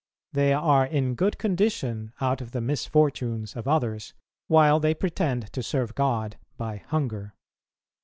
[0.33, 4.15] They "are in good condition out of the misfortunes of others,
[4.47, 7.35] while they pretend to serve God by hunger."